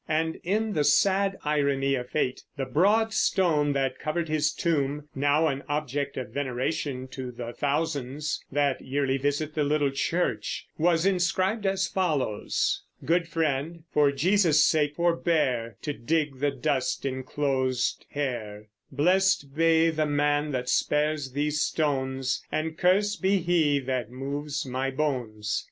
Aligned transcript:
And 0.09 0.39
in 0.43 0.73
the 0.73 0.83
sad 0.83 1.37
irony 1.43 1.93
of 1.93 2.09
fate, 2.09 2.41
the 2.57 2.65
broad 2.65 3.13
stone 3.13 3.73
that 3.73 3.99
covered 3.99 4.29
his 4.29 4.51
tomb 4.51 5.07
now 5.13 5.45
an 5.47 5.61
object 5.69 6.17
of 6.17 6.29
veneration 6.31 7.07
to 7.09 7.31
the 7.31 7.53
thousands 7.53 8.43
that 8.51 8.81
yearly 8.81 9.17
visit 9.17 9.53
the 9.53 9.63
little 9.63 9.91
church 9.91 10.65
was 10.75 11.05
inscribed 11.05 11.67
as 11.67 11.87
follows: 11.87 12.81
Good 13.05 13.27
friend, 13.27 13.83
for 13.93 14.11
Jesus' 14.11 14.63
sake 14.65 14.95
forbeare 14.97 15.75
To 15.83 15.93
dig 15.93 16.39
the 16.39 16.49
dust 16.49 17.05
enclosed 17.05 18.07
heare; 18.09 18.69
Bleste 18.91 19.53
be 19.55 19.91
the 19.91 20.07
man 20.07 20.49
that 20.49 20.67
spares 20.67 21.33
these 21.33 21.61
stones, 21.61 22.43
And 22.51 22.75
curst 22.75 23.21
be 23.21 23.37
he 23.37 23.77
that 23.81 24.09
moves 24.09 24.65
my 24.65 24.89
bones. 24.89 25.59